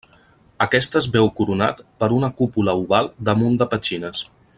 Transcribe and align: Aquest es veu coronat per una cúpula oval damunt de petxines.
Aquest 0.65 0.95
es 0.99 1.07
veu 1.15 1.29
coronat 1.39 1.83
per 2.03 2.09
una 2.21 2.31
cúpula 2.39 2.75
oval 2.85 3.11
damunt 3.29 3.61
de 3.61 3.69
petxines. 3.75 4.25